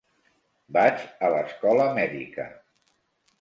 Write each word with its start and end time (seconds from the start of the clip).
Vaig 0.77 1.03
a 1.27 1.29
l"escola 1.33 1.87
mèdica. 1.99 2.49